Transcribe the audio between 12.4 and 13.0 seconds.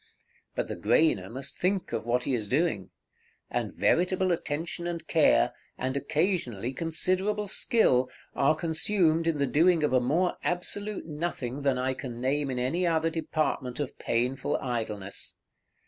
in any